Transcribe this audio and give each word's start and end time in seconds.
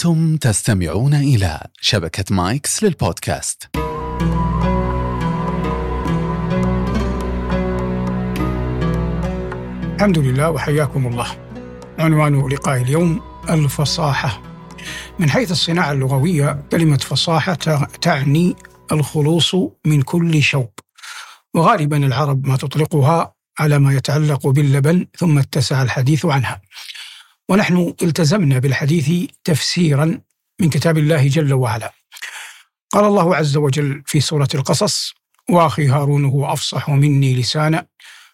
أنتم 0.00 0.36
تستمعون 0.36 1.14
إلى 1.14 1.60
شبكة 1.80 2.24
مايكس 2.30 2.84
للبودكاست. 2.84 3.68
الحمد 9.94 10.18
لله 10.18 10.50
وحياكم 10.50 11.06
الله. 11.06 11.26
عنوان 11.98 12.48
لقاء 12.48 12.82
اليوم 12.82 13.20
الفصاحة. 13.50 14.42
من 15.18 15.30
حيث 15.30 15.50
الصناعة 15.50 15.92
اللغوية 15.92 16.64
كلمة 16.72 16.98
فصاحة 16.98 17.54
تعني 18.00 18.56
الخلوص 18.92 19.54
من 19.86 20.02
كل 20.02 20.42
شوب. 20.42 20.70
وغالبا 21.54 21.96
العرب 21.96 22.46
ما 22.46 22.56
تطلقها 22.56 23.34
على 23.58 23.78
ما 23.78 23.94
يتعلق 23.94 24.46
باللبن 24.46 25.06
ثم 25.18 25.38
اتسع 25.38 25.82
الحديث 25.82 26.26
عنها. 26.26 26.60
ونحن 27.50 27.94
التزمنا 28.02 28.58
بالحديث 28.58 29.30
تفسيرا 29.44 30.20
من 30.60 30.70
كتاب 30.70 30.98
الله 30.98 31.28
جل 31.28 31.52
وعلا. 31.52 31.92
قال 32.90 33.04
الله 33.04 33.36
عز 33.36 33.56
وجل 33.56 34.02
في 34.06 34.20
سورة 34.20 34.48
القصص 34.54 35.14
وأخي 35.50 35.88
هارون 35.88 36.24
هو 36.24 36.52
أفصح 36.52 36.90
مني 36.90 37.34
لسانا 37.34 37.86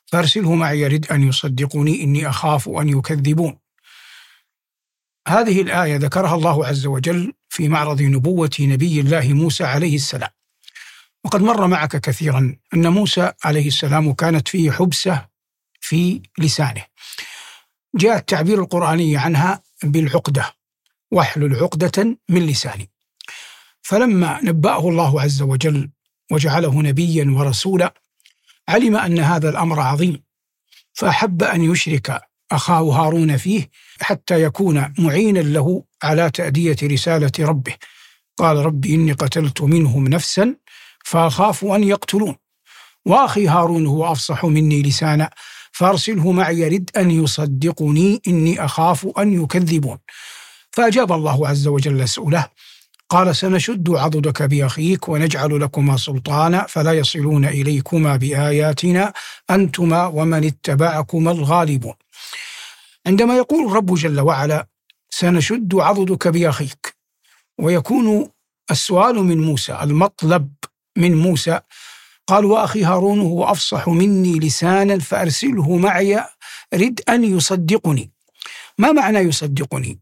فأرسله 0.06 0.54
معي 0.54 0.80
يرد 0.80 1.06
أن 1.06 1.28
يصدقني 1.28 2.02
إني 2.02 2.28
أخاف 2.28 2.68
أن 2.68 2.88
يكذبون. 2.88 3.58
هذه 5.28 5.62
الآية 5.62 5.96
ذكرها 5.96 6.34
الله 6.34 6.66
عز 6.66 6.86
وجل 6.86 7.32
في 7.48 7.68
معرض 7.68 8.02
نبوة 8.02 8.56
نبي 8.60 9.00
الله 9.00 9.32
موسى 9.32 9.64
عليه 9.64 9.94
السلام. 9.94 10.30
وقد 11.24 11.42
مر 11.42 11.66
معك 11.66 11.96
كثيرا 11.96 12.56
أن 12.74 12.88
موسى 12.88 13.32
عليه 13.44 13.66
السلام 13.68 14.12
كانت 14.12 14.48
فيه 14.48 14.70
حبسة 14.70 15.26
في 15.80 16.22
لسانه. 16.38 16.84
جاء 17.96 18.16
التعبير 18.16 18.60
القرآني 18.60 19.16
عنها 19.16 19.62
بالعقدة 19.82 20.52
واحلل 21.10 21.56
عقدة 21.56 22.18
من 22.28 22.46
لساني. 22.46 22.90
فلما 23.82 24.40
نبأه 24.42 24.88
الله 24.88 25.20
عز 25.20 25.42
وجل 25.42 25.90
وجعله 26.32 26.82
نبيا 26.82 27.34
ورسولا 27.36 27.94
علم 28.68 28.96
أن 28.96 29.18
هذا 29.18 29.48
الأمر 29.48 29.80
عظيم. 29.80 30.22
فأحب 30.92 31.42
أن 31.42 31.72
يشرك 31.72 32.22
أخاه 32.52 32.82
هارون 32.82 33.36
فيه 33.36 33.70
حتى 34.00 34.42
يكون 34.42 34.94
معينا 34.98 35.38
له 35.38 35.84
على 36.02 36.30
تأدية 36.30 36.76
رسالة 36.82 37.32
ربه. 37.40 37.74
قال 38.38 38.56
رب 38.56 38.86
إني 38.86 39.12
قتلت 39.12 39.62
منهم 39.62 40.08
نفسا 40.08 40.56
فأخاف 41.04 41.64
أن 41.64 41.84
يقتلون. 41.84 42.36
وأخي 43.06 43.48
هارون 43.48 43.86
هو 43.86 44.12
أفصح 44.12 44.44
مني 44.44 44.82
لسانا. 44.82 45.30
فارسله 45.78 46.32
معي 46.32 46.58
يرد 46.60 46.90
أن 46.96 47.10
يصدقني 47.10 48.22
إني 48.28 48.64
أخاف 48.64 49.06
أن 49.18 49.42
يكذبون. 49.42 49.98
فأجاب 50.70 51.12
الله 51.12 51.48
عز 51.48 51.66
وجل 51.66 52.08
سؤله 52.08 52.46
قال 53.08 53.36
سنشد 53.36 53.90
عضدك 53.90 54.42
بأخيك 54.42 55.08
ونجعل 55.08 55.60
لكما 55.60 55.96
سلطانا 55.96 56.66
فلا 56.66 56.92
يصلون 56.92 57.44
إليكما 57.44 58.16
بآياتنا 58.16 59.12
أنتما 59.50 60.06
ومن 60.06 60.44
اتبعكما 60.44 61.30
الغالبون. 61.30 61.94
عندما 63.06 63.36
يقول 63.36 63.66
الرب 63.66 63.94
جل 63.94 64.20
وعلا 64.20 64.66
سنشد 65.10 65.74
عضدك 65.74 66.28
بأخيك 66.28 66.96
ويكون 67.58 68.28
السؤال 68.70 69.14
من 69.16 69.38
موسى 69.40 69.78
المطلب 69.82 70.48
من 70.96 71.14
موسى 71.14 71.60
قال 72.26 72.44
وأخي 72.44 72.84
هارون 72.84 73.20
هو 73.20 73.44
أفصح 73.44 73.88
مني 73.88 74.38
لسانا 74.38 74.98
فأرسله 74.98 75.76
معي 75.76 76.24
رد 76.74 77.00
أن 77.08 77.24
يصدقني. 77.24 78.10
ما 78.78 78.92
معنى 78.92 79.18
يصدقني؟ 79.18 79.98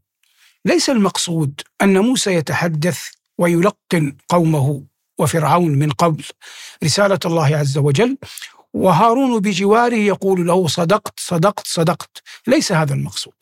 ليس 0.65 0.91
المقصود 0.91 1.61
أن 1.83 1.99
موسى 1.99 2.35
يتحدث 2.35 3.01
ويلقن 3.39 4.17
قومه 4.29 4.85
وفرعون 5.19 5.71
من 5.71 5.91
قبل 5.91 6.25
رسالة 6.85 7.19
الله 7.25 7.57
عز 7.57 7.79
وجل 7.79 8.17
وهارون 8.75 9.41
بجواره 9.41 9.95
يقول 9.95 10.47
له 10.47 10.67
صدقت 10.69 11.21
صدقت 11.21 11.67
صدقت. 11.67 12.23
ليس 12.47 12.73
هذا 12.73 12.95
المقصود. 12.95 13.35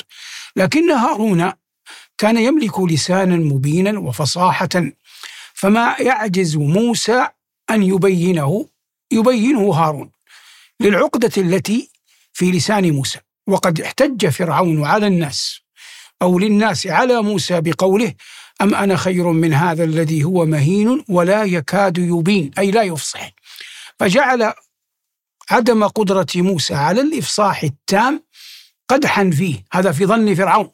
لكن 0.56 0.91
هارون 0.91 1.53
كان 2.19 2.37
يملك 2.37 2.81
لسانا 2.81 3.37
مبينا 3.37 3.99
وفصاحة 3.99 4.69
فما 5.54 5.97
يعجز 6.00 6.56
موسى 6.56 7.28
أن 7.70 7.82
يبينه 7.82 8.69
يبينه 9.12 9.71
هارون 9.73 10.11
للعقدة 10.81 11.33
التي 11.37 11.91
في 12.33 12.50
لسان 12.50 12.91
موسى. 12.91 13.19
وقد 13.47 13.81
احتج 13.81 14.28
فرعون 14.28 14.84
على 14.84 15.06
الناس 15.06 15.61
أو 16.23 16.39
للناس 16.39 16.87
على 16.87 17.23
موسى 17.23 17.61
بقوله 17.61 18.15
أم 18.62 18.75
أنا 18.75 18.97
خير 18.97 19.31
من 19.33 19.55
هذا 19.55 19.84
الذي 19.84 20.25
هو 20.25 20.47
مهين 20.47 21.05
ولا 21.09 21.45
يكاد 21.45 21.99
يبين 21.99 22.50
أي 22.59 22.71
لا 22.71 22.83
يفصح. 22.83 23.31
فجعل 23.99 24.53
عدم 25.50 25.84
قدرة 25.84 26.27
موسى 26.37 26.75
على 26.75 27.00
الإفصاح 27.00 27.62
التام 27.62 28.25
قدحا 28.89 29.31
فيه 29.31 29.65
هذا 29.73 29.93
في 29.93 30.06
ظن 30.06 30.34
فرعون. 30.34 30.71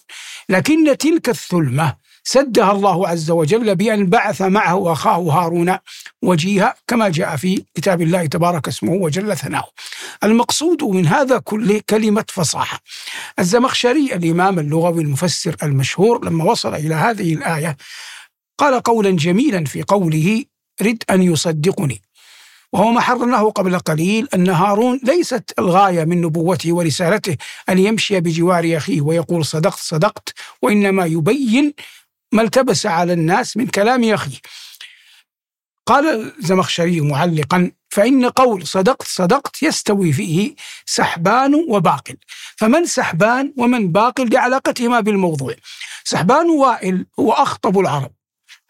لكن 0.48 0.96
تلك 0.98 1.28
الثلمة 1.28 1.96
سدها 2.30 2.72
الله 2.72 3.08
عز 3.08 3.30
وجل 3.30 3.76
بأن 3.76 4.06
بعث 4.06 4.42
معه 4.42 4.92
أخاه 4.92 5.18
هارون 5.18 5.76
وجيها 6.22 6.74
كما 6.86 7.08
جاء 7.08 7.36
في 7.36 7.64
كتاب 7.74 8.02
الله 8.02 8.26
تبارك 8.26 8.68
اسمه 8.68 8.92
وجل 8.92 9.36
ثناؤه 9.36 9.70
المقصود 10.24 10.84
من 10.84 11.06
هذا 11.06 11.38
كله 11.38 11.80
كلمة 11.90 12.24
فصاحة. 12.28 12.80
الزمخشري 13.38 14.14
الإمام 14.14 14.58
اللغوي 14.58 15.02
المفسر 15.02 15.56
المشهور 15.62 16.24
لما 16.24 16.44
وصل 16.44 16.74
إلى 16.74 16.94
هذه 16.94 17.34
الآية 17.34 17.76
قال 18.58 18.80
قولا 18.80 19.10
جميلا 19.10 19.64
في 19.64 19.82
قوله 19.82 20.44
رد 20.82 21.02
أن 21.10 21.22
يصدقني 21.22 22.02
وهو 22.72 22.92
ما 22.92 23.00
حررناه 23.00 23.50
قبل 23.50 23.78
قليل 23.78 24.28
أن 24.34 24.48
هارون 24.48 25.00
ليست 25.04 25.54
الغاية 25.58 26.04
من 26.04 26.20
نبوته 26.20 26.72
ورسالته 26.72 27.36
أن 27.68 27.78
يمشي 27.78 28.20
بجوار 28.20 28.76
أخيه 28.76 29.00
ويقول 29.00 29.44
صدقت 29.44 29.78
صدقت 29.78 30.34
وإنما 30.62 31.04
يبين 31.06 31.74
ما 32.32 32.42
التبس 32.42 32.86
على 32.86 33.12
الناس 33.12 33.56
من 33.56 33.66
كلام 33.66 34.04
أخيه 34.04 34.38
قال 35.86 36.34
الزمخشري 36.38 37.00
معلقا 37.00 37.72
فإن 37.90 38.24
قول 38.24 38.66
صدقت 38.66 39.02
صدقت 39.02 39.62
يستوي 39.62 40.12
فيه 40.12 40.54
سحبان 40.86 41.54
وباقل. 41.54 42.16
فمن 42.56 42.86
سحبان 42.86 43.54
ومن 43.56 43.92
باقل 43.92 44.34
لعلاقتهما 44.34 45.00
بالموضوع. 45.00 45.54
سحبان 46.04 46.50
وائل 46.50 47.06
هو 47.20 47.32
أخطب 47.32 47.78
العرب. 47.78 48.12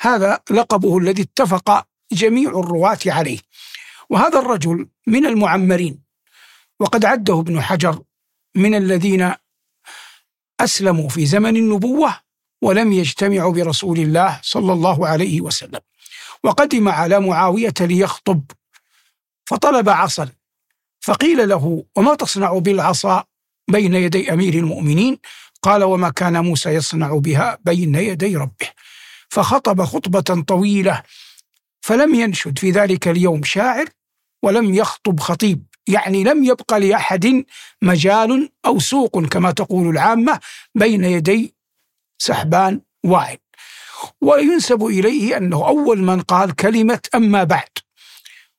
هذا 0.01 0.41
لقبه 0.51 0.99
الذي 0.99 1.23
اتفق 1.23 1.87
جميع 2.13 2.51
الرواة 2.51 2.99
عليه. 3.07 3.39
وهذا 4.11 4.39
الرجل 4.39 4.89
من 5.07 5.27
المعمرين. 5.27 6.03
وقد 6.81 7.05
عده 7.05 7.41
ابن 7.41 7.61
حجر 7.63 8.03
من 8.55 8.75
الذين 8.75 9.35
أسلموا 10.61 11.09
في 11.09 11.27
زمن 11.27 11.57
النبوة 11.57 12.28
ولم 12.63 12.93
يجتمعوا 12.93 13.53
برسول 13.53 13.99
الله 13.99 14.41
صلى 14.43 14.73
الله 14.73 15.09
عليه 15.09 15.41
وسلم. 15.41 15.81
وقدم 16.45 16.89
على 16.89 17.21
معاوية 17.21 17.75
ليخطب 17.81 18.43
فطلب 19.47 19.89
عصا. 19.89 20.29
فقيل 21.01 21.49
له 21.49 21.85
وما 21.97 22.15
تصنع 22.15 22.59
بالعصا 22.59 23.25
بين 23.71 23.95
يدي 23.95 24.33
أمير 24.33 24.55
المؤمنين؟ 24.55 25.19
قال 25.63 25.85
وما 25.85 26.11
كان 26.11 26.45
موسى 26.45 26.71
يصنع 26.71 27.15
بها 27.19 27.59
بين 27.65 27.95
يدي 27.95 28.37
ربه. 28.37 28.69
فخطب 29.29 29.85
خطبة 29.85 30.43
طويلة 30.43 31.03
فلم 31.81 32.15
ينشد 32.15 32.59
في 32.59 32.71
ذلك 32.71 33.09
اليوم 33.09 33.45
شاعر 33.45 33.87
ولم 34.43 34.75
يخطب 34.75 35.21
خطيب. 35.21 35.65
يعني 35.89 36.25
لم 36.25 36.45
يبق 36.45 36.75
لأحد 36.75 37.45
مجال 37.83 38.51
أو 38.67 38.79
سوق 38.79 39.25
كما 39.25 39.51
تقول 39.51 39.89
العامة 39.89 40.41
بين 40.75 41.05
يدي 41.05 41.55
سحبان 42.19 42.81
وائل 43.05 43.39
وينسب 44.21 44.85
إليه 44.85 45.37
أنه 45.37 45.69
أول 45.69 45.99
من 45.99 46.21
قال 46.21 46.55
كلمة 46.55 47.01
أما 47.15 47.45
بعد. 47.45 47.69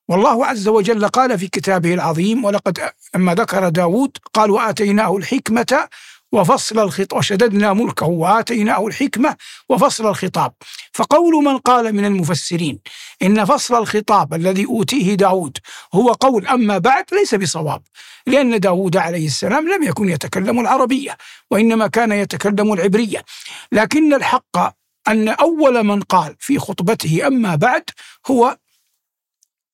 والله 0.08 0.46
عز 0.46 0.68
وجل 0.68 1.08
قال 1.08 1.38
في 1.38 1.48
كتابه 1.48 1.94
العظيم 1.94 2.44
ولقد 2.44 2.78
أما 3.16 3.34
ذكر 3.34 3.68
داود 3.68 4.16
قال 4.34 4.50
وآتيناه 4.50 5.16
الحكمة 5.16 5.88
وفصل 6.32 6.78
الخطاب 6.78 7.18
وشددنا 7.18 7.72
ملكه 7.72 8.06
وآتيناه 8.06 8.86
الحكمة 8.86 9.36
وفصل 9.68 10.06
الخطاب. 10.06 10.52
فقول 10.92 11.44
من 11.44 11.58
قال 11.58 11.94
من 11.94 12.04
المفسرين 12.04 12.78
إن 13.22 13.44
فصل 13.44 13.78
الخطاب 13.78 14.34
الذي 14.34 14.66
أوتيه 14.66 15.14
داود 15.14 15.58
هو 15.94 16.12
قول 16.12 16.46
أما 16.46 16.78
بعد 16.78 17.04
ليس 17.12 17.34
بصواب 17.34 17.82
لأن 18.26 18.60
داود 18.60 18.96
عليه 18.96 19.26
السلام 19.26 19.68
لم 19.68 19.82
يكن 19.82 20.08
يتكلم 20.08 20.60
العربية 20.60 21.16
وإنما 21.50 21.86
كان 21.86 22.12
يتكلم 22.12 22.72
العبرية. 22.72 23.24
لكن 23.72 24.14
الحق 24.14 24.80
أن 25.08 25.28
أول 25.28 25.84
من 25.84 26.00
قال 26.00 26.36
في 26.38 26.58
خطبته 26.58 27.26
أما 27.26 27.54
بعد 27.54 27.84
هو 28.26 28.56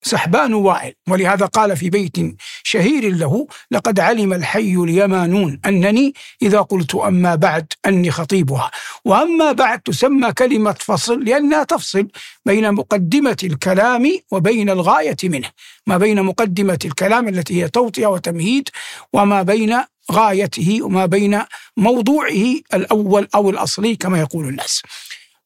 سحبان 0.07 0.55
وائل. 0.55 0.93
ولهذا 1.09 1.47
قال 1.47 1.77
في 1.77 1.91
بيت 1.91 2.17
شهير 2.63 3.15
له 3.15 3.47
لقد 3.71 4.01
علم 4.01 4.33
الحي 4.33 4.75
اليمانون 4.77 5.61
أنني 5.67 6.15
إذا 6.43 6.61
قلت 6.61 6.95
أما 6.95 7.35
بعد 7.35 7.73
أني 7.87 8.11
خطيبها. 8.11 8.71
وأما 9.05 9.53
بعد 9.53 9.81
تسمى 9.81 10.33
كلمة 10.33 10.77
فصل 10.81 11.25
لأنها 11.25 11.65
تفصل 11.65 12.09
بين 12.47 12.73
مقدمة 12.73 13.37
الكلام 13.45 14.21
وبين 14.31 14.71
الغاية 14.71 15.17
منه. 15.25 15.49
ما 15.87 15.97
بين 15.99 16.23
مقدمة 16.23 16.79
الكلام 16.85 17.29
التي 17.29 17.63
هي 17.63 17.69
توطئة 17.69 18.07
وتمهيد 18.07 18.69
وما 19.13 19.43
بين 19.43 19.77
غايته 20.13 20.79
وما 20.83 21.07
بين 21.07 21.43
موضوعه 21.77 22.55
الأول 22.75 23.29
أو 23.35 23.51
الأصلي 23.51 23.97
كما 23.97 24.21
يقول 24.21 24.49
الناس. 24.49 24.83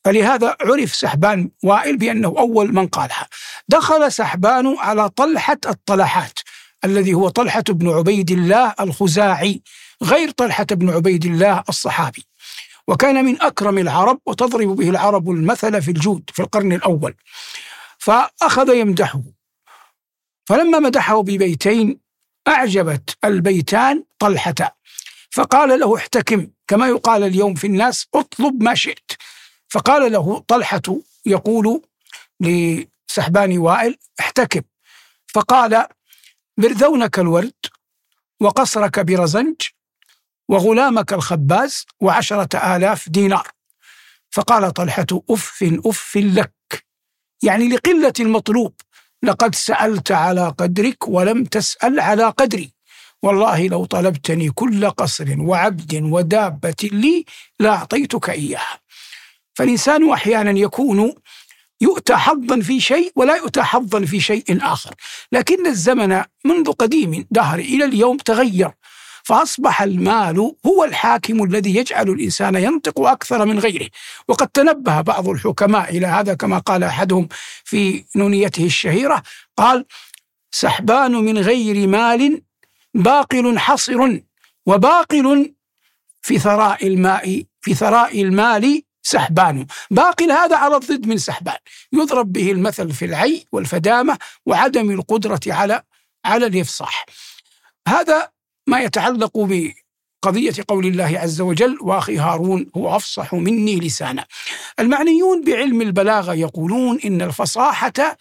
فلهذا 0.04 0.56
عرف 0.60 0.94
سحبان 0.94 1.50
وائل 1.62 1.96
بأنه 1.96 2.28
أول 2.28 2.74
من 2.74 2.86
قالها. 2.88 3.28
دخل 3.68 4.12
سحبان 4.12 4.76
على 4.78 5.08
طلحة 5.08 5.58
الطلحات 5.66 6.38
الذي 6.84 7.14
هو 7.14 7.28
طلحة 7.28 7.64
بن 7.68 7.88
عبيد 7.88 8.30
الله 8.30 8.74
الخزاعي 8.80 9.62
غير 10.02 10.30
طلحة 10.30 10.64
بن 10.64 10.90
عبيد 10.90 11.24
الله 11.24 11.64
الصحابي. 11.68 12.26
وكان 12.88 13.24
من 13.24 13.42
أكرم 13.42 13.78
العرب 13.78 14.20
وتضرب 14.26 14.76
به 14.76 14.90
العرب 14.90 15.30
المثل 15.30 15.82
في 15.82 15.90
الجود 15.90 16.30
في 16.32 16.42
القرن 16.42 16.72
الأول. 16.72 17.14
فأخذ 17.98 18.74
يمدحه. 18.74 19.22
فلما 20.46 20.78
مدحه 20.78 21.22
ببيتين 21.22 22.00
أعجبت 22.48 23.16
البيتان 23.24 24.04
طلحة. 24.18 24.78
فقال 25.30 25.80
له 25.80 25.96
احتكم 25.96 26.46
كما 26.68 26.88
يقال 26.88 27.22
اليوم 27.22 27.54
في 27.54 27.66
الناس 27.66 28.06
اطلب 28.14 28.62
ما 28.62 28.74
شئت. 28.74 29.12
فقال 29.70 30.12
له 30.12 30.38
طلحة 30.48 30.82
يقول 31.26 31.82
لسحبان 32.40 33.58
وائل 33.58 33.96
احتكم 34.20 34.60
فقال 35.26 35.86
برذونك 36.56 37.18
الورد 37.18 37.52
وقصرك 38.40 39.00
برزنج 39.00 39.56
وغلامك 40.48 41.12
الخباز 41.12 41.86
وعشرة 42.00 42.76
آلاف 42.76 43.08
دينار. 43.08 43.48
فقال 44.30 44.72
طلحة 44.72 45.06
أف 45.30 45.64
أف 45.86 46.16
لك. 46.16 46.84
يعني 47.42 47.68
لقلة 47.68 48.12
المطلوب 48.20 48.74
لقد 49.22 49.54
سألت 49.54 50.12
على 50.12 50.48
قدرك 50.48 51.08
ولم 51.08 51.44
تسأل 51.44 52.00
على 52.00 52.24
قدري. 52.24 52.72
والله 53.22 53.66
لو 53.66 53.84
طلبتني 53.84 54.50
كل 54.50 54.90
قصر 54.90 55.40
وعبد 55.40 55.94
ودابة 56.02 56.74
لي 56.92 57.24
لأعطيتك 57.60 58.30
إياها. 58.30 58.79
فالإنسان 59.54 60.10
أحيانا 60.10 60.58
يكون 60.58 61.14
يؤتى 61.80 62.16
حظا 62.16 62.60
في 62.60 62.80
شيء 62.80 63.12
ولا 63.16 63.36
يؤتى 63.36 63.62
حظا 63.62 64.04
في 64.04 64.20
شيء 64.20 64.44
آخر. 64.62 64.94
لكن 65.32 65.66
الزمن 65.66 66.22
منذ 66.44 66.72
قديم 66.72 67.26
دهر 67.30 67.58
إلى 67.58 67.84
اليوم 67.84 68.16
تغير 68.16 68.70
فأصبح 69.24 69.82
المال 69.82 70.52
هو 70.66 70.84
الحاكم 70.84 71.44
الذي 71.44 71.76
يجعل 71.76 72.08
الإنسان 72.08 72.54
ينطق 72.54 73.00
أكثر 73.00 73.44
من 73.44 73.58
غيره. 73.58 73.88
وقد 74.28 74.48
تنبه 74.48 75.00
بعض 75.00 75.28
الحكماء 75.28 75.96
إلى 75.96 76.06
هذا 76.06 76.34
كما 76.34 76.58
قال 76.58 76.84
أحدهم 76.84 77.28
في 77.64 78.04
نونيته 78.16 78.64
الشهيرة 78.64 79.22
قال 79.56 79.86
سحبان 80.50 81.12
من 81.12 81.38
غير 81.38 81.88
مال 81.88 82.42
باقل 82.94 83.58
حصر 83.58 84.20
وباقل 84.66 85.54
في 86.22 86.38
ثراء 86.38 86.86
الماء 86.86 87.42
في 87.60 87.74
ثراء 87.74 88.22
المال 88.22 88.82
سحبان 89.02 89.66
باقل 89.90 90.32
هذا 90.32 90.56
على 90.56 90.76
الضد 90.76 91.06
من 91.06 91.18
سحبان 91.18 91.58
يضرب 91.92 92.32
به 92.32 92.50
المثل 92.52 92.92
في 92.92 93.04
العي 93.04 93.46
والفدامة 93.52 94.18
وعدم 94.46 94.90
القدرة 94.90 95.40
على 95.46 95.82
على 96.24 96.46
الإفصاح 96.46 97.06
هذا 97.88 98.30
ما 98.66 98.80
يتعلق 98.80 99.32
بقضية 99.34 100.54
قول 100.68 100.86
الله 100.86 101.18
عز 101.18 101.40
وجل 101.40 101.78
وأخي 101.80 102.18
هارون 102.18 102.66
هو 102.76 102.96
أفصح 102.96 103.34
مني 103.34 103.80
لسانا. 103.80 104.26
المعنيون 104.78 105.44
بعلم 105.44 105.82
البلاغة 105.82 106.34
يقولون 106.34 107.00
إن 107.04 107.22
الفصاحة 107.22 108.16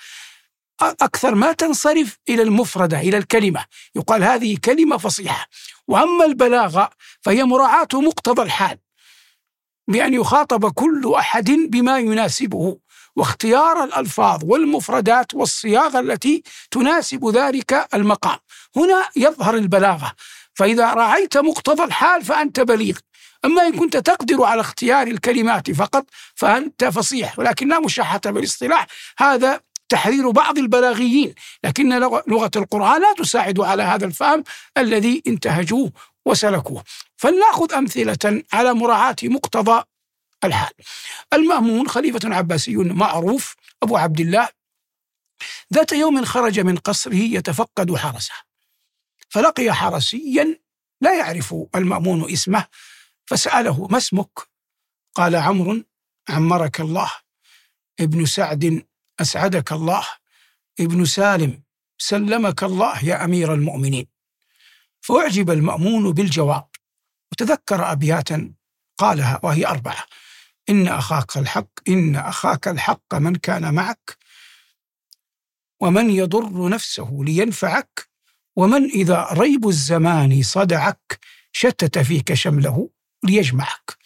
أكثر 0.81 1.35
ما 1.35 1.53
تنصرف 1.53 2.17
إلى 2.29 2.41
المفردة 2.41 2.99
إلى 2.99 3.17
الكلمة، 3.17 3.65
يقال 3.95 4.23
هذه 4.23 4.57
كلمة 4.65 4.97
فصيحة. 4.97 5.47
وأما 5.87 6.25
البلاغة 6.25 6.89
فهي 7.21 7.43
مراعاة 7.43 7.87
مقتضى 7.93 8.41
الحال. 8.41 8.77
بأن 9.89 10.13
يخاطب 10.13 10.71
كل 10.71 11.13
أحد 11.17 11.51
بما 11.51 11.97
يناسبه 11.97 12.77
واختيار 13.15 13.83
الألفاظ 13.83 14.43
والمفردات 14.43 15.33
والصياغة 15.33 15.99
التي 15.99 16.43
تناسب 16.71 17.29
ذلك 17.29 17.87
المقام. 17.93 18.37
هنا 18.75 19.09
يظهر 19.15 19.55
البلاغة. 19.55 20.11
فإذا 20.53 20.93
رعيت 20.93 21.37
مقتضى 21.37 21.83
الحال 21.83 22.25
فأنت 22.25 22.59
بليغ. 22.59 22.97
أما 23.45 23.67
إن 23.67 23.79
كنت 23.79 23.97
تقدر 23.97 24.43
على 24.43 24.61
اختيار 24.61 25.07
الكلمات 25.07 25.71
فقط 25.71 26.05
فأنت 26.35 26.85
فصيح 26.85 27.39
ولكن 27.39 27.67
لا 27.67 27.79
مشاحة 27.79 28.21
بالاصطلاح. 28.25 28.87
هذا 29.17 29.59
تحرير 29.89 30.29
بعض 30.29 30.57
البلاغيين 30.57 31.33
لكن 31.63 31.99
لغة 32.27 32.51
القرآن 32.55 33.01
لا 33.01 33.13
تساعد 33.17 33.59
على 33.59 33.83
هذا 33.83 34.05
الفهم 34.05 34.43
الذي 34.77 35.23
انتهجوه. 35.27 35.91
وسلكوه. 36.25 36.83
فلنأخذ 37.17 37.73
أمثلة 37.73 38.43
على 38.53 38.73
مراعاة 38.73 39.15
مقتضى 39.23 39.83
الحال. 40.43 40.73
المأمون 41.33 41.87
خليفة 41.87 42.35
عباسي 42.35 42.75
معروف 42.75 43.55
أبو 43.83 43.97
عبد 43.97 44.19
الله 44.19 44.49
ذات 45.73 45.91
يوم 45.91 46.25
خرج 46.25 46.59
من 46.59 46.77
قصره 46.77 47.15
يتفقد 47.15 47.95
حرسه. 47.95 48.33
فلقي 49.29 49.73
حرسيا 49.73 50.59
لا 51.01 51.17
يعرف 51.19 51.55
المأمون 51.75 52.31
اسمه 52.31 52.67
فسأله 53.25 53.87
ما 53.87 53.97
اسمك؟ 53.97 54.39
قال 55.15 55.35
عمرو 55.35 55.83
عمرك 56.29 56.81
الله. 56.81 57.11
ابن 57.99 58.25
سعد 58.25 58.85
أسعدك 59.19 59.71
الله. 59.71 60.07
ابن 60.79 61.05
سالم 61.05 61.63
سلمك 61.97 62.63
الله 62.63 63.05
يا 63.05 63.23
أمير 63.23 63.53
المؤمنين. 63.53 64.07
فأعجب 65.09 65.51
المأمون 65.51 66.11
بالجواب. 66.11 66.67
وتذكر 67.31 67.91
أبياتا 67.91 68.53
قالها 68.97 69.39
وهي 69.43 69.67
أربعة. 69.67 70.05
إن 70.69 70.87
أخاك 70.87 71.37
الحق 71.37 71.69
إن 71.87 72.15
أخاك 72.15 72.67
الحق 72.67 73.15
من 73.15 73.35
كان 73.35 73.73
معك 73.73 74.17
ومن 75.81 76.09
يضر 76.09 76.69
نفسه 76.69 77.09
لينفعك 77.21 78.09
ومن 78.55 78.85
إذا 78.85 79.27
ريب 79.31 79.67
الزمان 79.67 80.43
صدعك 80.43 81.19
شتت 81.51 81.99
فيك 81.99 82.33
شمله 82.33 82.89
ليجمعك. 83.23 83.97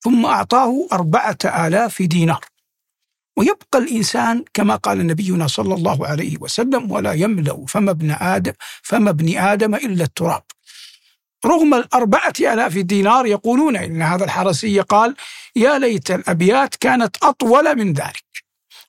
ثم 0.00 0.26
أعطاه 0.26 0.88
أربعة 0.92 1.38
آلاف 1.44 2.02
دينار. 2.02 2.44
ويبقى 3.36 3.78
الإنسان 3.78 4.44
كما 4.54 4.76
قال 4.76 5.06
نبينا 5.06 5.46
صلى 5.46 5.74
الله 5.74 6.06
عليه 6.06 6.36
وسلم 6.40 6.90
ولا 6.92 7.12
يملأ 7.12 7.64
فما 7.68 7.90
ابن 7.90 8.10
آدم 8.10 8.52
فما 8.82 9.10
ابن 9.10 9.38
آدم 9.38 9.74
إلا 9.74 10.04
التراب. 10.04 10.42
رغم 11.46 11.74
الأربعة 11.74 12.32
آلاف 12.40 12.78
دينار 12.78 13.26
يقولون 13.26 13.76
إن 13.76 14.02
هذا 14.02 14.24
الحرسي 14.24 14.80
قال 14.80 15.14
يا 15.56 15.78
ليت 15.78 16.10
الأبيات 16.10 16.74
كانت 16.74 17.16
أطول 17.22 17.78
من 17.78 17.92
ذلك 17.92 18.24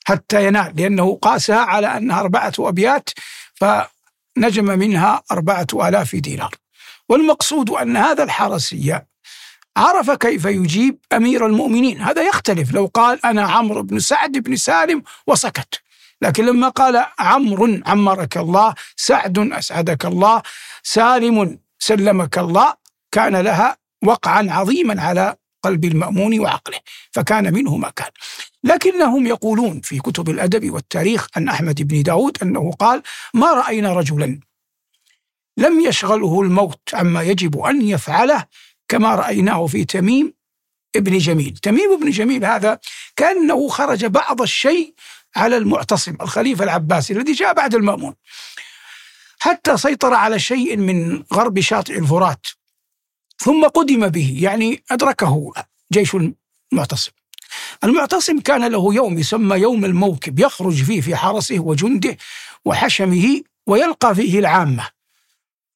حتى 0.05 0.48
ينال 0.48 0.74
لأنه 0.75 1.19
قاسها 1.21 1.60
على 1.60 1.88
أنها 1.98 2.19
أربعة 2.19 2.53
أبيات 2.60 3.10
فنجم 3.53 4.65
منها 4.65 5.24
أربعة 5.31 5.67
آلاف 5.74 6.15
دينار. 6.15 6.55
والمقصود 7.10 7.69
أن 7.69 7.98
هذا 7.98 8.24
الحرسي 8.24 9.01
عرف 9.77 10.11
كيف 10.11 10.45
يجيب 10.45 10.97
أمير 11.13 11.45
المؤمنين. 11.45 12.01
هذا 12.01 12.21
يختلف. 12.27 12.73
لو 12.73 12.91
قال 12.93 13.25
أنا 13.25 13.43
عمرو 13.43 13.83
بن 13.83 13.99
سعد 13.99 14.31
بن 14.31 14.55
سالم 14.55 15.03
وسكت. 15.27 15.81
لكن 16.21 16.45
لما 16.45 16.69
قال 16.69 17.05
عمرو 17.19 17.79
عمرك 17.85 18.37
الله 18.37 18.75
سعد 18.95 19.39
أسعدك 19.39 20.05
الله 20.05 20.41
سالم 20.83 21.59
سلمك 21.79 22.37
الله 22.37 22.73
كان 23.11 23.35
لها 23.35 23.77
وقعا 24.03 24.47
عظيما 24.49 25.01
على 25.01 25.35
قلب 25.63 25.85
المأمون 25.85 26.39
وعقله 26.39 26.79
فكان 27.11 27.53
منه 27.53 27.77
ما 27.77 27.89
كان. 27.89 28.09
لكنهم 28.63 29.27
يقولون 29.27 29.81
في 29.81 29.99
كتب 29.99 30.29
الأدب 30.29 30.71
والتاريخ 30.71 31.27
عن 31.35 31.49
أحمد 31.49 31.81
بن 31.87 32.03
داود 32.03 32.37
أنه 32.43 32.71
قال 32.71 33.01
ما 33.33 33.53
رأينا 33.53 33.93
رجلا 33.93 34.39
لم 35.57 35.79
يشغله 35.79 36.41
الموت 36.41 36.79
عما 36.93 37.21
يجب 37.21 37.59
أن 37.59 37.81
يفعله 37.81 38.45
كما 38.91 39.15
رأيناه 39.15 39.67
في 39.67 39.86
تميم 39.86 40.33
ابن 40.95 41.17
جميل. 41.17 41.57
تميم 41.57 41.93
ابن 41.93 42.10
جميل 42.10 42.45
هذا 42.45 42.79
كأنه 43.15 43.67
خرج 43.67 44.05
بعض 44.05 44.41
الشيء 44.41 44.93
على 45.36 45.57
المعتصم 45.57 46.15
الخليفة 46.21 46.63
العباسي 46.63 47.13
الذي 47.13 47.31
جاء 47.31 47.53
بعد 47.53 47.75
المأمون. 47.75 48.15
حتى 49.39 49.77
سيطر 49.77 50.13
على 50.13 50.39
شيء 50.39 50.77
من 50.77 51.24
غرب 51.33 51.60
شاطئ 51.60 52.00
الفرات 52.00 52.48
ثم 53.38 53.67
قدم 53.67 54.07
به 54.07 54.38
يعني 54.41 54.83
أدركه 54.91 55.53
جيش 55.93 56.15
المعتصم. 56.74 57.12
المعتصم 57.83 58.39
كان 58.39 58.67
له 58.67 58.93
يوم 58.93 59.19
يسمى 59.19 59.55
يوم 59.57 59.86
الموكب 59.86 60.39
يخرج 60.39 60.83
فيه 60.83 61.01
في 61.01 61.15
حرسه 61.15 61.60
وجنده 61.60 62.17
وحشمه 62.65 63.41
ويلقى 63.67 64.15
فيه 64.15 64.39
العامة. 64.39 65.00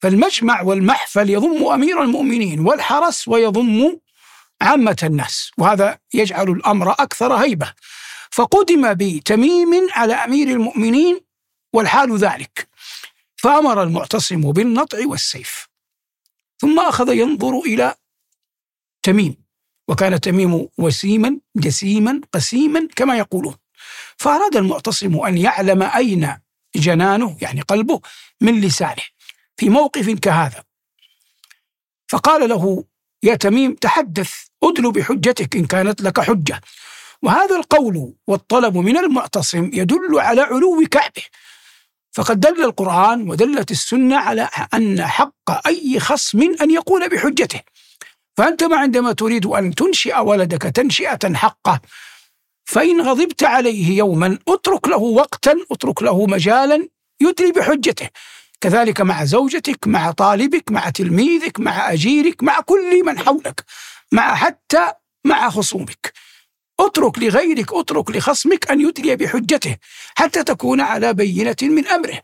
فالمجمع 0.05 0.62
والمحفل 0.62 1.29
يضم 1.29 1.65
أمير 1.65 2.01
المؤمنين 2.01 2.59
والحرس 2.59 3.27
ويضم 3.27 3.97
عامة 4.62 4.97
الناس 5.03 5.51
وهذا 5.57 6.00
يجعل 6.13 6.50
الأمر 6.50 6.91
أكثر 6.91 7.33
هيبة. 7.33 7.74
فقدم 8.31 8.93
بتميم 8.93 9.88
على 9.91 10.13
أمير 10.13 10.47
المؤمنين 10.47 11.19
والحال 11.74 12.17
ذلك. 12.17 12.67
فأمر 13.35 13.83
المعتصم 13.83 14.51
بالنطع 14.51 14.97
والسيف. 15.05 15.67
ثم 16.57 16.79
أخذ 16.79 17.13
ينظر 17.13 17.59
إلى 17.59 17.95
تميم 19.03 19.35
وكان 19.88 20.19
تميم 20.19 20.67
وسيما 20.77 21.39
جسيما 21.55 22.21
قسيما 22.33 22.88
كما 22.95 23.17
يقولون. 23.17 23.55
فأراد 24.17 24.55
المعتصم 24.55 25.19
أن 25.19 25.38
يعلم 25.38 25.83
أين 25.83 26.38
جنانه 26.75 27.38
يعني 27.41 27.62
قلبه 27.62 28.01
من 28.41 28.62
لسانه. 28.62 29.03
في 29.57 29.69
موقف 29.69 30.09
كهذا. 30.09 30.63
فقال 32.07 32.50
له 32.50 32.83
يا 33.24 33.35
تميم 33.35 33.74
تحدث 33.74 34.33
ادل 34.63 34.91
بحجتك 34.91 35.55
إن 35.55 35.65
كانت 35.65 36.01
لك 36.01 36.19
حجة. 36.19 36.62
وهذا 37.21 37.55
القول 37.55 38.13
والطلب 38.27 38.77
من 38.77 38.97
المعتصم 38.97 39.69
يدل 39.74 40.19
على 40.19 40.41
علو 40.41 40.88
كعبه. 40.91 41.24
فقد 42.12 42.39
دل 42.39 42.63
القرآن 42.63 43.29
ودلت 43.29 43.71
السنة 43.71 44.17
على 44.17 44.50
أن 44.74 45.05
حق 45.05 45.67
أي 45.67 46.00
خصم 46.00 46.41
أن 46.62 46.71
يقول 46.71 47.09
بحجته. 47.09 47.62
فأنت 48.38 48.63
ما 48.63 48.77
عندما 48.77 49.13
تريد 49.13 49.45
أن 49.45 49.75
تنشئ 49.75 50.19
ولدك 50.19 50.62
تنشئة 50.62 51.33
حقة 51.33 51.81
فإن 52.65 53.01
غضبت 53.01 53.43
عليه 53.43 53.97
يوما 53.97 54.39
اترك 54.47 54.88
له 54.88 54.97
وقتا 54.97 55.55
اترك 55.71 56.03
له 56.03 56.25
مجالا 56.25 56.89
يدري 57.21 57.51
بحجته. 57.51 58.09
كذلك 58.65 59.01
مع 59.01 59.25
زوجتك 59.25 59.88
مع 59.88 60.12
طالبك 60.12 60.72
مع 60.72 60.89
تلميذك 60.89 61.60
مع 61.60 61.93
أجيرك 61.93 62.43
مع 62.43 62.60
كل 62.60 63.05
من 63.05 63.19
حولك 63.19 63.65
مع 64.12 64.36
حتى 64.36 64.91
مع 65.25 65.50
خصومك. 65.50 66.13
اترك 66.79 67.19
لغيرك 67.19 67.74
اترك 67.74 68.12
لخصمك 68.12 68.72
أن 68.72 68.81
يدري 68.81 69.15
بحجته 69.15 69.77
حتى 70.15 70.43
تكون 70.43 70.81
على 70.81 71.13
بينة 71.13 71.55
من 71.62 71.88
أمره. 71.88 72.22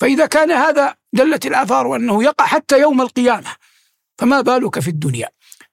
فإذا 0.00 0.26
كان 0.26 0.50
هذا 0.50 0.96
دلت 1.12 1.46
الآثار 1.46 1.96
أنه 1.96 2.24
يقع 2.24 2.46
حتى 2.46 2.80
يوم 2.80 3.00
القيامة 3.00 3.54
فما 4.18 4.40
بالك 4.40 4.80
في 4.80 4.88
الدنيا؟ 4.88 5.28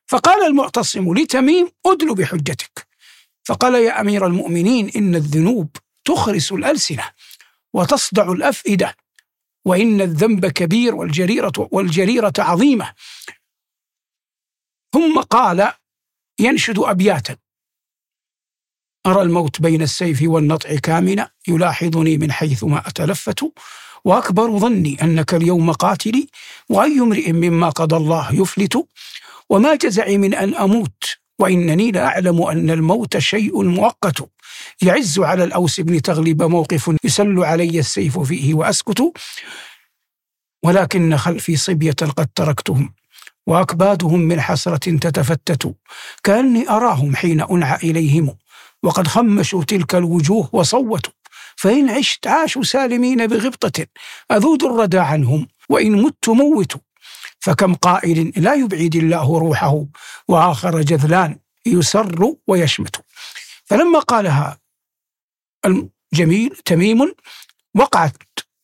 فقال 0.08 0.48
المعتصم 0.48 1.14
لتميم 1.14 1.70
ادل 1.86 2.16
بحجتك. 2.16 2.88
فقال 3.44 3.76
يا 3.76 4.02
أمير 4.02 4.26
المؤمنين 4.26 4.92
إن 4.96 5.16
الذنوب 5.16 5.70
تخرس 6.06 6.52
الألسنة 6.52 7.04
وتصدع 7.74 8.32
الأفئدة. 8.32 8.96
وإن 9.68 10.02
الذنب 10.02 10.46
كبير 10.46 10.96
والجريرة 10.96 11.54
والجريرة 11.72 12.34
عظيمة. 12.40 12.94
ثم 14.94 15.22
قال 15.22 15.72
ينشد 16.40 16.80
أبياتا. 16.80 17.38
أرى 19.06 19.22
الموت 19.22 19.62
بين 19.62 19.82
السيف 19.82 20.22
والنطع 20.24 20.76
كامنا 20.76 21.32
يلاحظني 21.48 22.18
من 22.18 22.32
حيث 22.32 22.64
ما 22.64 22.88
أتلفت 22.88 23.52
وأكبر 24.06 24.58
ظني 24.60 24.98
أنك 25.02 25.34
اليوم 25.34 25.72
قاتلي 25.72 26.28
وأي 26.70 27.00
امرئ 27.00 27.32
مما 27.32 27.70
قضى 27.70 27.96
الله 27.96 28.36
يفلت 28.36 28.88
وما 29.50 29.76
جزعي 29.76 30.18
من 30.18 30.34
أن 30.34 30.56
أموت 30.56 31.04
وإنني 31.40 31.92
لأعلم 31.92 32.42
أن 32.42 32.70
الموت 32.70 33.18
شيء 33.18 33.64
مؤقت. 33.64 34.30
يعز 34.82 35.20
على 35.20 35.44
الأوس 35.44 35.80
بن 35.80 36.02
تغلب 36.02 36.44
موقف 36.44 36.92
يسل 37.04 37.44
علي 37.44 37.80
السيف 37.80 38.20
فيه 38.20 38.54
وأسكت 38.54 39.12
ولكن 40.64 41.18
خلفي 41.18 41.56
صبية 41.56 41.92
قد 41.92 42.28
تركتهم 42.36 42.94
وأكبادهم 43.48 44.20
من 44.20 44.42
حسرة 44.42 44.98
تتفتت 44.98 45.76
كأني 46.24 46.70
أراهم 46.70 47.16
حين 47.16 47.42
أنعى 47.42 47.78
إليهم 47.84 48.38
وقد 48.84 49.08
خمشوا 49.08 49.64
تلك 49.64 49.96
الوجوه 49.96 50.50
وصوتوا 50.54 51.14
فإن 51.56 51.90
عشت 51.90 52.28
عاشوا 52.28 52.64
سالمين 52.64 53.28
بغبطة 53.28 53.86
أذود 54.32 54.64
الردى 54.64 55.00
عنهم 55.00 55.48
وإن 55.70 55.92
مت 55.92 56.30
موتوا 56.30 56.80
فكم 57.40 57.74
قائل 57.74 58.34
لا 58.38 58.54
يبعد 58.54 58.96
الله 58.96 59.40
روحه 59.40 59.86
وآخر 60.28 60.82
جذلان 60.82 61.38
يسر 61.66 62.34
ويشمت. 62.48 63.06
فلما 63.68 64.00
قالها 64.00 64.60
الجميل 65.66 66.56
تميم 66.66 67.14
وقعت 67.76 68.18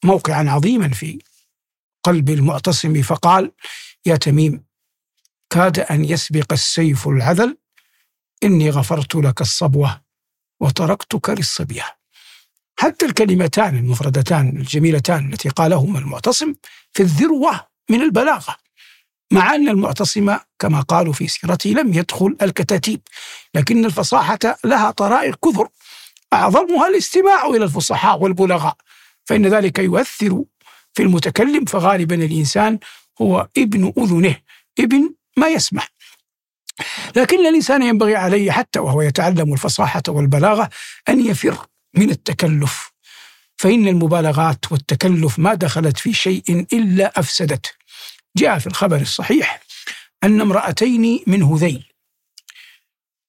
موقعا 0.04 0.50
عظيما 0.50 0.90
في 0.90 1.20
قلب 2.04 2.30
المعتصم 2.30 3.02
فقال 3.02 3.52
يا 4.06 4.16
تميم 4.16 4.66
كاد 5.50 5.80
أن 5.80 6.06
يسبق 6.06 6.54
السيف 6.54 7.08
العذل 7.08 7.58
إني 8.44 8.70
غفرت 8.70 9.16
لك 9.16 9.42
الصبوة 9.42 10.02
وتركتك 10.60 11.30
للصبية. 11.30 11.86
حتى 12.80 13.06
الكلمتان 13.06 13.78
المفردتان 13.78 14.50
الجميلتان 14.58 15.34
التي 15.34 15.50
قالهما 15.50 16.00
المعتصم 16.00 16.54
في 16.94 17.04
الذروة 17.04 17.68
من 17.90 18.02
البلاغة. 18.02 18.58
مع 19.34 19.56
أن 19.56 19.70
المعتصم 19.70 20.38
كما 20.60 20.82
قالوا 20.82 21.14
في 21.14 21.28
سيرته 21.28 21.70
لم 21.70 21.94
يدخل 21.94 22.36
الكتاتيب 22.42 23.02
لكن 23.56 23.86
الفصاحة 23.86 24.40
لها 24.64 24.92
طرائق 24.92 25.36
كثر. 25.46 25.68
أعظمها 26.34 26.88
الاستماع 26.88 27.46
إلى 27.46 27.64
الفصحاء 27.66 28.20
والبلغاء 28.20 28.76
فإن 29.26 29.48
ذلك 29.48 29.80
يؤثر 29.80 30.44
في 30.94 31.04
المتكلم 31.04 31.66
فغالبا 31.66 32.16
الإنسان 32.16 32.80
هو 33.22 33.48
ابن 33.58 33.94
أذنه 33.98 34.36
ابن 34.80 35.14
ما 35.38 35.48
يسمع. 35.48 35.84
لكن 37.16 37.46
الإنسان 37.46 37.84
ينبغي 37.84 38.16
عليه 38.16 38.52
حتى 38.52 38.80
وهو 38.80 39.02
يتعلم 39.02 39.54
الفصاحة 39.54 40.04
والبلاغة 40.08 40.70
أن 41.10 41.26
يفر 41.26 41.58
من 41.94 42.10
التكلف 42.10 42.92
فإن 43.58 43.88
المبالغات 43.88 44.72
والتكلف 44.72 45.40
ما 45.40 45.54
دخلت 45.54 45.98
في 45.98 46.14
شيء 46.14 46.66
إلا 46.74 47.20
أفسدته. 47.20 47.83
جاء 48.36 48.60
في 48.60 48.68
الخبر 48.68 49.02
الصحيح 49.02 49.62
أن 50.24 50.42
امرأتين 50.42 51.24
من 51.28 51.44
هذيل 51.44 51.94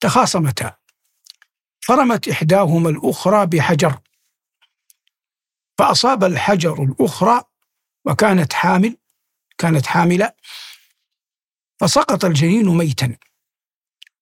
تخاصمتا 0.01 0.77
فرمت 1.81 2.29
إحداهما 2.29 2.91
الأخرى 2.91 3.47
بحجر 3.47 3.99
فأصاب 5.79 6.25
الحجر 6.25 6.83
الأخرى 6.83 7.43
وكانت 8.05 8.53
حامل 8.53 8.97
كانت 9.59 9.87
حاملة 9.87 10.33
فسقط 11.81 12.25
الجنين 12.25 12.69
ميتا 12.69 13.17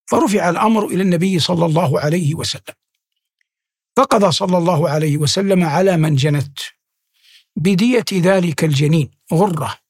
فرفع 0.06 0.50
الأمر 0.50 0.86
إلى 0.86 1.02
النبي 1.02 1.38
صلى 1.38 1.66
الله 1.66 2.00
عليه 2.00 2.34
وسلم 2.34 2.74
فقضى 3.96 4.32
صلى 4.32 4.58
الله 4.58 4.90
عليه 4.90 5.16
وسلم 5.16 5.64
على 5.64 5.96
من 5.96 6.16
جنت 6.16 6.58
بدية 7.56 8.04
ذلك 8.12 8.64
الجنين 8.64 9.10
غرة. 9.32 9.81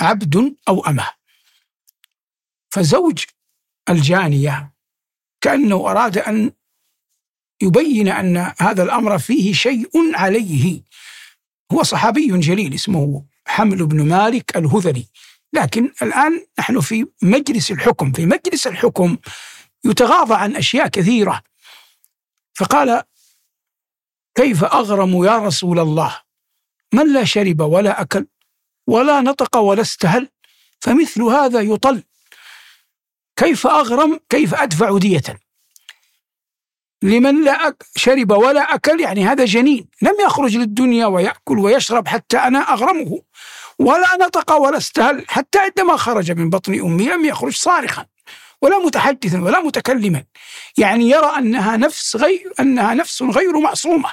عبد 0.00 0.56
أو 0.68 0.86
أمة. 0.86 1.10
فزوج 2.70 3.24
الجانية 3.88 4.72
كأنه 5.40 5.90
أراد 5.90 6.18
أن 6.18 6.52
يبين 7.62 8.08
أن 8.08 8.52
هذا 8.58 8.82
الأمر 8.82 9.18
فيه 9.18 9.52
شيء 9.52 9.90
عليه. 10.14 10.82
هو 11.72 11.82
صحابي 11.82 12.38
جليل 12.38 12.74
اسمه 12.74 13.24
حمل 13.46 13.86
بن 13.86 14.08
مالك 14.08 14.56
الهذلي. 14.56 15.06
لكن 15.52 15.92
الآن 16.02 16.46
نحن 16.58 16.80
في 16.80 17.06
مجلس 17.22 17.70
الحكم 17.70 18.12
في 18.12 18.26
مجلس 18.26 18.66
الحكم 18.66 19.16
يتغاضى 19.84 20.34
عن 20.34 20.56
أشياء 20.56 20.88
كثيرة. 20.88 21.42
فقال 22.54 23.02
كيف 24.34 24.64
أغرم 24.64 25.24
يا 25.24 25.38
رسول 25.38 25.78
الله؟ 25.78 26.20
من 26.94 27.12
لا 27.12 27.24
شرب 27.24 27.60
ولا 27.60 28.00
أكل؟ 28.00 28.26
ولا 28.90 29.20
نطق 29.20 29.56
ولا 29.56 29.80
استهل 29.80 30.28
فمثل 30.80 31.22
هذا 31.22 31.60
يطل. 31.60 32.02
كيف 33.36 33.66
أغرم 33.66 34.20
كيف 34.28 34.54
أدفع 34.54 34.98
دية؟ 34.98 35.22
لمن 37.02 37.44
لا 37.44 37.74
شرب 37.96 38.32
ولا 38.32 38.74
أكل 38.74 39.00
يعني 39.00 39.26
هذا 39.26 39.44
جنين. 39.44 39.88
لم 40.02 40.14
يخرج 40.24 40.56
للدنيا 40.56 41.06
ويأكل 41.06 41.58
ويشرب 41.58 42.08
حتى 42.08 42.38
أنا 42.38 42.58
أغرمه. 42.58 43.22
ولا 43.78 44.16
نطق 44.20 44.52
ولا 44.52 44.76
استهل 44.76 45.24
حتى 45.28 45.58
عندما 45.58 45.96
خرج 45.96 46.32
من 46.32 46.50
بطن 46.50 46.74
أمي 46.80 47.04
لم 47.04 47.24
يخرج 47.24 47.56
صارخا 47.56 48.06
ولا 48.62 48.78
متحدثا 48.78 49.42
ولا 49.42 49.60
متكلما. 49.60 50.24
يعني 50.78 51.10
يرى 51.10 51.38
أنها 51.38 51.76
نفس 51.76 52.16
غير 52.16 52.52
أنها 52.60 52.94
نفس 52.94 53.22
غير 53.22 53.60
معصومة. 53.60 54.10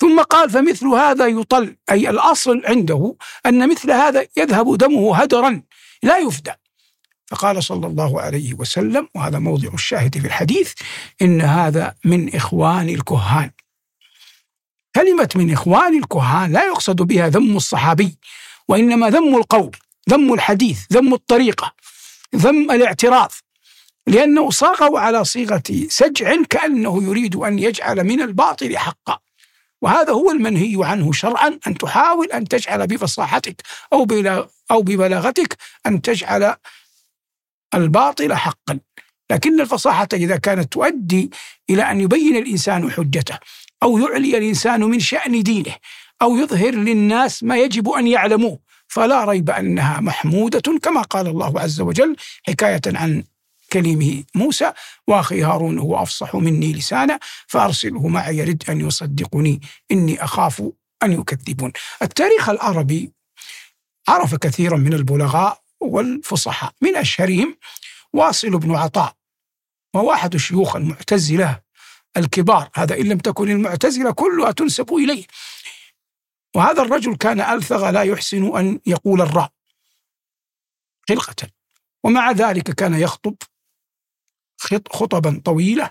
ثم 0.00 0.20
قال 0.20 0.50
فمثل 0.50 0.86
هذا 0.86 1.26
يطل 1.26 1.76
أي 1.90 2.10
الأصل 2.10 2.62
عنده 2.64 3.14
أن 3.46 3.68
مثل 3.68 3.90
هذا 3.90 4.26
يذهب 4.36 4.76
دمه 4.76 5.16
هدرا 5.16 5.62
لا 6.02 6.18
يفدى. 6.18 6.52
فقال 7.26 7.64
صلى 7.64 7.86
الله 7.86 8.20
عليه 8.20 8.54
وسلم 8.54 9.08
وهذا 9.14 9.38
موضع 9.38 9.68
الشاهد 9.74 10.18
في 10.18 10.26
الحديث 10.26 10.72
إن 11.22 11.40
هذا 11.40 11.94
من 12.04 12.34
إخوان 12.34 12.88
الكهان. 12.88 13.50
كلمة 14.94 15.28
من 15.34 15.52
إخوان 15.52 15.98
الكهان 15.98 16.52
لا 16.52 16.64
يقصد 16.66 16.96
بها 16.96 17.28
ذم 17.28 17.56
الصحابي 17.56 18.18
وإنما 18.68 19.10
ذم 19.10 19.36
القول 19.36 19.76
ذم 20.10 20.34
الحديث 20.34 20.80
ذم 20.92 21.14
الطريقة 21.14 21.74
ذم 22.36 22.70
الاعتراض. 22.70 23.32
لأنه 24.06 24.50
صاغه 24.50 24.98
على 24.98 25.24
صيغة 25.24 25.62
سجع 25.88 26.36
كأنه 26.50 27.02
يريد 27.02 27.36
أن 27.36 27.58
يجعل 27.58 28.04
من 28.04 28.20
الباطل 28.20 28.78
حقا. 28.78 29.18
وهذا 29.82 30.12
هو 30.12 30.30
المنهي 30.30 30.76
عنه 30.80 31.12
شرعا 31.12 31.58
أن 31.66 31.78
تحاول 31.78 32.32
أن 32.32 32.48
تجعل 32.48 32.86
بفصاحتك 32.86 33.62
أو 33.92 34.06
أو 34.70 34.82
ببلاغتك 34.82 35.56
أن 35.86 36.02
تجعل 36.02 36.54
الباطل 37.74 38.34
حقا. 38.34 38.80
لكن 39.30 39.60
الفصاحة 39.60 40.08
إذا 40.12 40.36
كانت 40.36 40.72
تؤدي 40.72 41.30
إلى 41.70 41.82
أن 41.82 42.00
يبين 42.00 42.36
الإنسان 42.36 42.90
حجته 42.90 43.38
أو 43.82 43.98
يعلي 43.98 44.38
الإنسان 44.38 44.80
من 44.80 45.00
شأن 45.00 45.42
دينه 45.42 45.74
أو 46.22 46.36
يظهر 46.36 46.74
للناس 46.74 47.42
ما 47.42 47.58
يجب 47.58 47.88
أن 47.88 48.06
يعلموه 48.06 48.58
فلا 48.88 49.24
ريب 49.24 49.50
أنها 49.50 50.00
محمودة 50.00 50.78
كما 50.82 51.02
قال 51.02 51.26
الله 51.26 51.60
عز 51.60 51.80
وجل 51.80 52.16
حكاية 52.46 52.80
عن 52.86 53.24
كلمه 53.72 54.24
موسى 54.34 54.72
وأخي 55.06 55.42
هارون 55.42 55.78
هو 55.78 56.02
أفصح 56.02 56.34
مني 56.34 56.72
لسانا 56.72 57.18
فأرسله 57.46 58.08
معي 58.08 58.36
يرد 58.36 58.62
أن 58.68 58.80
يصدقني 58.80 59.60
إني 59.90 60.24
أخاف 60.24 60.62
أن 61.02 61.12
يكذبون. 61.12 61.72
التاريخ 62.02 62.48
العربي 62.48 63.12
عرف 64.08 64.34
كثيرا 64.34 64.76
من 64.76 64.94
البلغاء 64.94 65.62
والفصحاء 65.80 66.72
من 66.80 66.96
أشهرهم 66.96 67.56
واصل 68.12 68.58
بن 68.58 68.74
عطاء 68.74 69.16
وهو 69.94 70.12
أحد 70.12 70.36
شيوخ 70.36 70.76
المعتزلة 70.76 71.60
الكبار 72.16 72.70
هذا 72.74 72.96
إن 72.96 73.06
لم 73.06 73.18
تكن 73.18 73.50
المعتزلة 73.50 74.12
كلها 74.12 74.52
تنسب 74.52 74.94
إليه. 74.94 75.24
وهذا 76.56 76.82
الرجل 76.82 77.16
كان 77.16 77.40
ألثغ 77.40 77.90
لا 77.90 78.02
يحسن 78.02 78.56
أن 78.56 78.80
يقول 78.86 79.20
الراء 79.20 79.52
خلقه 81.08 81.48
ومع 82.04 82.30
ذلك 82.30 82.70
كان 82.70 82.94
يخطب 82.94 83.34
خطبا 84.92 85.40
طويلة 85.44 85.90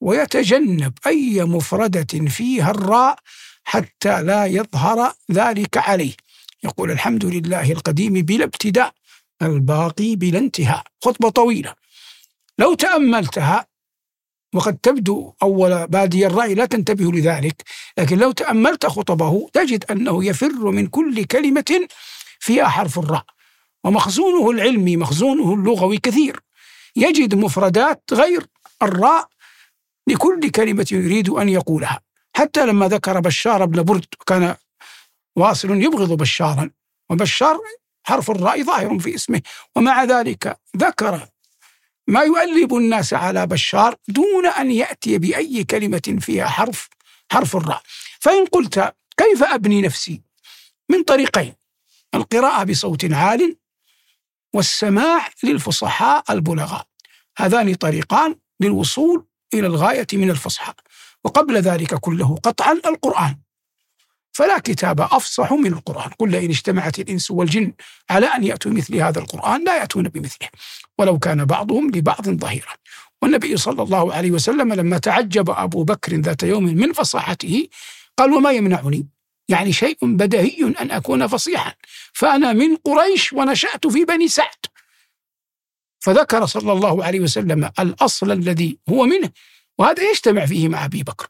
ويتجنب 0.00 0.92
أي 1.06 1.44
مفردة 1.44 2.28
فيها 2.28 2.70
الراء 2.70 3.18
حتى 3.64 4.22
لا 4.22 4.46
يظهر 4.46 5.12
ذلك 5.32 5.76
عليه. 5.78 6.12
يقول 6.64 6.90
الحمد 6.90 7.24
لله 7.24 7.72
القديم 7.72 8.12
بلا 8.12 8.44
ابتداء 8.44 8.92
الباقي 9.42 10.16
بلا 10.16 10.38
انتهاء. 10.38 10.82
خطبة 11.04 11.28
طويلة. 11.28 11.74
لو 12.58 12.74
تأملتها 12.74 13.66
وقد 14.54 14.76
تبدو 14.78 15.32
أول 15.42 15.86
بادي 15.86 16.26
الرأي 16.26 16.54
لا 16.54 16.64
تنتبه 16.66 17.12
لذلك 17.12 17.62
لكن 17.98 18.18
لو 18.18 18.32
تأملت 18.32 18.86
خطبه 18.86 19.48
تجد 19.52 19.84
أنه 19.90 20.24
يفر 20.24 20.70
من 20.70 20.86
كل 20.86 21.24
كلمة 21.24 21.88
فيها 22.40 22.68
حرف 22.68 22.98
الراء. 22.98 23.24
ومخزونه 23.84 24.50
العلمي 24.50 24.96
مخزونه 24.96 25.54
اللغوي 25.54 25.98
كثير. 25.98 26.40
يجد 26.96 27.34
مفردات 27.34 28.02
غير 28.12 28.46
الراء 28.82 29.28
لكل 30.06 30.50
كلمة 30.50 30.86
يريد 30.92 31.28
أن 31.28 31.48
يقولها. 31.48 32.00
حتى 32.36 32.66
لما 32.66 32.88
ذكر 32.88 33.20
بشار 33.20 33.64
بن 33.64 33.82
برد 33.82 34.06
كان 34.26 34.56
واصل 35.36 35.70
يبغض 35.70 36.12
بشارا 36.12 36.70
وبشار 37.10 37.60
حرف 38.06 38.30
الراء 38.30 38.62
ظاهر 38.62 38.98
في 38.98 39.14
اسمه. 39.14 39.42
ومع 39.76 40.04
ذلك 40.04 40.58
ذكر 40.76 41.28
ما 42.06 42.20
يؤلب 42.20 42.74
الناس 42.74 43.14
على 43.14 43.46
بشار 43.46 43.96
دون 44.08 44.46
أن 44.46 44.70
يأتي 44.70 45.18
بأي 45.18 45.64
كلمة 45.64 46.16
فيها 46.20 46.46
حرف 46.46 46.88
حرف 47.32 47.56
الراء. 47.56 47.82
فإن 48.20 48.46
قلت 48.46 48.94
كيف 49.16 49.42
أبني 49.42 49.82
نفسي؟ 49.82 50.22
من 50.88 51.02
طريقين 51.02 51.54
القراءة 52.14 52.64
بصوت 52.64 53.12
عال 53.12 53.56
والسماع 54.54 55.28
للفصحاء 55.42 56.24
البلغاء. 56.30 56.86
هذان 57.38 57.74
طريقان 57.74 58.34
للوصول 58.60 59.26
إلى 59.54 59.66
الغاية 59.66 60.06
من 60.12 60.30
الفصحى 60.30 60.72
وقبل 61.24 61.56
ذلك 61.56 61.94
كله 61.94 62.36
قطعا 62.42 62.72
القرآن. 62.72 63.38
فلا 64.32 64.58
كتاب 64.58 65.00
أفصح 65.00 65.52
من 65.52 65.72
القرآن. 65.72 66.10
قل 66.18 66.30
لئن 66.30 66.50
اجتمعت 66.50 66.98
الإنس 66.98 67.30
والجن 67.30 67.72
على 68.10 68.26
أن 68.26 68.44
يأتوا 68.44 68.72
مثل 68.72 68.96
هذا 68.96 69.18
القرآن 69.18 69.64
لا 69.64 69.76
يأتون 69.76 70.08
بمثله. 70.08 70.48
ولو 70.98 71.18
كان 71.18 71.44
بعضهم 71.44 71.90
لبعض 71.90 72.28
ظهيرا. 72.28 72.72
والنبي 73.22 73.56
صلى 73.56 73.82
الله 73.82 74.14
عليه 74.14 74.30
وسلم 74.30 74.72
لما 74.72 74.98
تعجب 74.98 75.50
أبو 75.50 75.84
بكر 75.84 76.14
ذات 76.16 76.42
يوم 76.42 76.64
من 76.64 76.92
فصاحته 76.92 77.68
قال 78.16 78.32
وما 78.32 78.50
يمنعني؟ 78.50 79.13
يعني 79.48 79.72
شيء 79.72 79.98
بدهي 80.02 80.74
أن 80.80 80.90
أكون 80.90 81.26
فصيحا. 81.26 81.74
فأنا 82.12 82.52
من 82.52 82.76
قريش 82.76 83.32
ونشأت 83.32 83.86
في 83.86 84.04
بني 84.04 84.28
سعد. 84.28 84.66
فذكر 86.00 86.46
صلى 86.46 86.72
الله 86.72 87.04
عليه 87.04 87.20
وسلم 87.20 87.70
الأصل 87.78 88.32
الذي 88.32 88.78
هو 88.88 89.04
منه 89.04 89.30
وهذا 89.78 90.10
يجتمع 90.10 90.46
فيه 90.46 90.68
مع 90.68 90.84
أبي 90.84 91.02
بكر. 91.02 91.26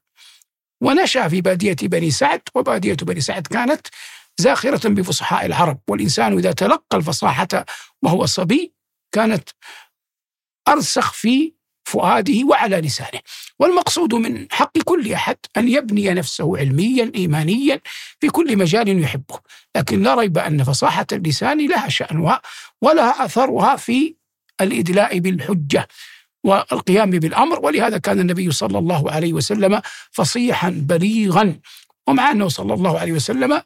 ونشأ 0.80 1.28
في 1.28 1.40
بادية 1.40 1.76
بني 1.82 2.10
سعد 2.10 2.42
وبادية 2.54 2.94
بني 2.94 3.20
سعد 3.20 3.46
كانت 3.46 3.86
زاخرة 4.38 4.88
بفصحاء 4.88 5.46
العرب. 5.46 5.80
والإنسان 5.88 6.38
إذا 6.38 6.52
تلقى 6.52 6.96
الفصاحة 6.96 7.48
وهو 8.02 8.26
صبي 8.26 8.74
كانت 9.12 9.48
أرسخ 10.68 11.12
في 11.12 11.52
فؤاده 11.84 12.46
وعلى 12.46 12.76
لسانه. 12.76 13.20
والمقصود 13.58 14.14
من 14.14 14.46
حق 14.50 14.78
كل 14.78 15.12
أحد 15.12 15.36
أن 15.56 15.68
يبني 15.68 16.10
نفسه 16.10 16.58
علميا 16.58 17.12
إيمانيا 17.14 17.80
في 18.20 18.28
كل 18.28 18.56
مجال 18.56 19.02
يحبه. 19.02 19.38
لكن 19.76 20.02
لا 20.02 20.14
ريب 20.14 20.38
أن 20.38 20.64
فصاحة 20.64 21.06
اللسان 21.12 21.68
لها 21.68 21.88
شأنها 21.88 22.40
ولها 22.82 23.24
أثرها 23.24 23.76
في 23.76 24.14
الإدلاء 24.60 25.18
بالحجة 25.18 25.88
والقيام 26.44 27.10
بالأمر. 27.10 27.60
ولهذا 27.66 27.98
كان 27.98 28.20
النبي 28.20 28.50
صلى 28.50 28.78
الله 28.78 29.10
عليه 29.10 29.32
وسلم 29.32 29.82
فصيحا 30.10 30.70
بليغا. 30.70 31.60
ومع 32.06 32.30
أنه 32.30 32.48
صلى 32.48 32.74
الله 32.74 32.98
عليه 32.98 33.12
وسلم 33.12 33.62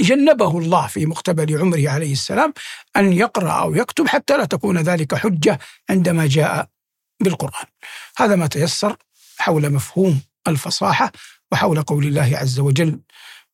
جنبه 0.00 0.58
الله 0.58 0.86
في 0.86 1.06
مقتبل 1.06 1.58
عمره 1.58 1.88
عليه 1.88 2.12
السلام 2.12 2.52
أن 2.96 3.12
يقرأ 3.12 3.50
أو 3.52 3.74
يكتب 3.74 4.08
حتى 4.08 4.36
لا 4.36 4.44
تكون 4.44 4.78
ذلك 4.78 5.14
حجة 5.14 5.58
عندما 5.90 6.26
جاء 6.26 6.68
بالقرآن. 7.20 7.66
هذا 8.16 8.36
ما 8.36 8.46
تيسر 8.46 8.96
حول 9.38 9.70
مفهوم 9.70 10.20
الفصاحة 10.48 11.12
وحول 11.52 11.82
قول 11.82 12.06
الله 12.06 12.36
عز 12.36 12.58
وجل 12.58 13.00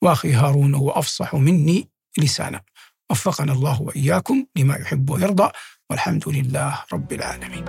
وأخي 0.02 0.32
هارون 0.32 0.74
هو 0.74 0.90
أفصح 0.90 1.34
مني 1.34 1.88
لسانا. 2.18 2.62
وفقنا 3.10 3.52
الله 3.52 3.82
وإياكم 3.82 4.46
لما 4.56 4.76
يحب 4.76 5.10
ويرضى. 5.10 5.50
والحمد 5.90 6.28
لله 6.28 6.84
رب 6.92 7.12
العالمين. 7.12 7.64